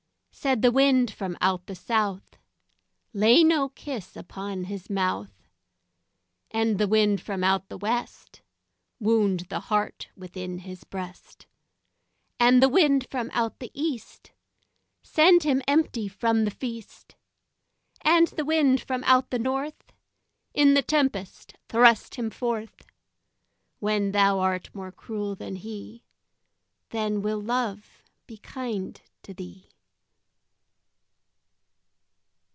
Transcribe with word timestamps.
Said 0.33 0.63
the 0.63 0.71
wind 0.71 1.11
from 1.13 1.37
out 1.39 1.67
the 1.67 1.75
south, 1.75 2.37
"Lay 3.13 3.43
no 3.43 3.69
kiss 3.69 4.15
upon 4.15 4.63
his 4.63 4.89
mouth," 4.89 5.49
And 6.49 6.79
the 6.79 6.87
wind 6.87 7.21
from 7.21 7.43
out 7.43 7.67
the 7.69 7.77
west, 7.77 8.41
"Wound 8.99 9.41
the 9.49 9.59
heart 9.59 10.07
within 10.15 10.59
his 10.59 10.83
breast," 10.83 11.45
And 12.39 12.63
the 12.63 12.69
wind 12.69 13.05
from 13.11 13.29
out 13.33 13.59
the 13.59 13.69
east, 13.75 14.31
"Send 15.03 15.43
him 15.43 15.61
empty 15.67 16.07
from 16.07 16.45
the 16.45 16.49
feast," 16.51 17.15
And 18.01 18.27
the 18.29 18.45
wind 18.45 18.81
from 18.81 19.03
out 19.03 19.29
the 19.29 19.37
north, 19.37 19.91
"In 20.55 20.73
the 20.73 20.81
tempest 20.81 21.55
thrust 21.67 22.15
him 22.15 22.31
forth; 22.31 22.87
When 23.77 24.11
thou 24.11 24.39
art 24.39 24.73
more 24.73 24.93
cruel 24.93 25.35
than 25.35 25.57
he, 25.57 26.03
Then 26.89 27.21
will 27.21 27.41
Love 27.41 28.01
be 28.25 28.37
kind 28.37 28.99
to 29.23 29.35
thee." 29.35 29.67